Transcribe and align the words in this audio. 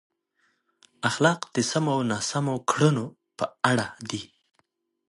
اخلاق 1.09 1.39
د 1.55 1.57
سمو 1.69 1.91
او 1.95 2.01
ناسم 2.11 2.45
کړنو 2.69 3.05
په 3.37 3.45
اړه 3.69 3.87
دي. 4.09 4.21